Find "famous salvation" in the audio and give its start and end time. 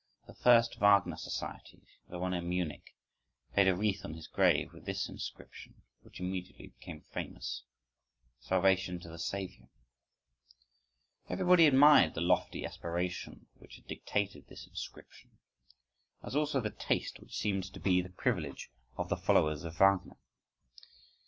7.01-8.99